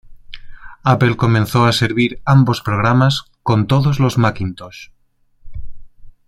Apple 0.83 1.15
comenzó 1.15 1.65
a 1.65 1.71
servir 1.73 2.23
ambos 2.25 2.61
programas 2.63 3.25
con 3.43 3.67
todos 3.67 3.99
los 3.99 4.17
Macintosh. 4.17 4.87